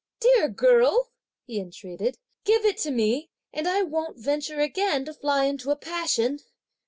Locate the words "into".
5.45-5.69